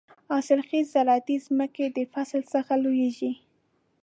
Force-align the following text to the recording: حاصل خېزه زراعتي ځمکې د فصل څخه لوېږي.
حاصل 0.29 0.59
خېزه 0.67 0.91
زراعتي 0.93 1.35
ځمکې 1.45 1.85
د 1.97 1.97
فصل 2.13 2.41
څخه 2.53 2.73
لوېږي. 2.83 3.31